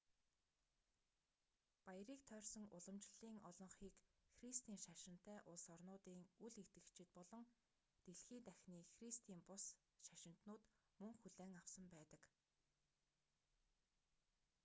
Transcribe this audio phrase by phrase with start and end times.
[1.85, 3.95] баярыг тойрсон уламжлалын олонхийг
[4.37, 7.43] христийн шашинтай улс орнуудын үл итгэгчид болон
[8.05, 9.63] дэлхий дахины христийн бус
[10.07, 10.63] шашинтнууд
[11.01, 12.21] мөн хүлээн авсан байдаг